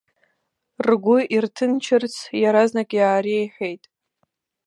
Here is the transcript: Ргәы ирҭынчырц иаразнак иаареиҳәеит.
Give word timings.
Ргәы 0.87 1.17
ирҭынчырц 1.35 2.15
иаразнак 2.41 2.89
иаареиҳәеит. 2.99 3.83